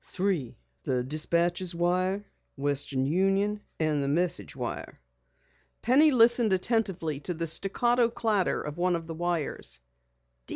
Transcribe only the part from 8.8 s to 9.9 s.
of the wires.